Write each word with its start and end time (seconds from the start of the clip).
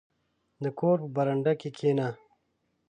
•د 0.63 0.65
کور 0.79 0.97
په 1.03 1.09
برنډه 1.15 1.53
کښېنه. 1.61 2.07